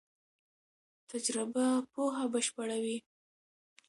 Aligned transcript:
تجربه 1.11 1.65
پوهه 1.93 2.25
بشپړوي. 2.33 2.97